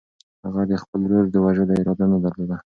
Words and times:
هغه 0.45 0.61
د 0.71 0.73
خپل 0.81 0.99
ورور 1.03 1.25
د 1.31 1.35
وژلو 1.45 1.73
اراده 1.79 2.05
نه 2.11 2.17
درلوده. 2.23 2.57